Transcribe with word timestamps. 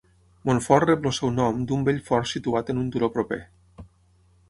Montfort 0.49 0.87
rep 0.91 1.05
el 1.09 1.13
seu 1.17 1.31
nom 1.35 1.61
d'un 1.73 1.85
vell 1.91 2.01
fort 2.09 2.33
situat 2.35 2.75
en 2.75 2.83
un 2.85 2.91
turó 2.97 3.15
proper. 3.19 3.43